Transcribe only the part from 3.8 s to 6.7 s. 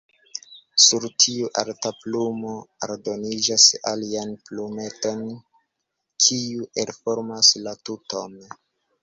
aliaj plumetoj, kiuj